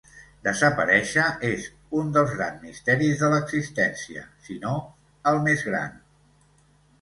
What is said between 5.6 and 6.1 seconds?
gran.